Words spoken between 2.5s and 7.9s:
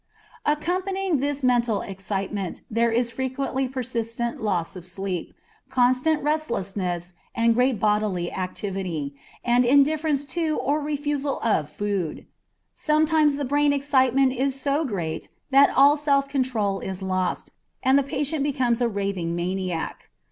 there is frequently persistent loss of sleep, constant restlessness, and great